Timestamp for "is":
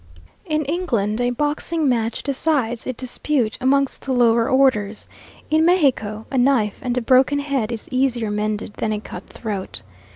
7.71-7.87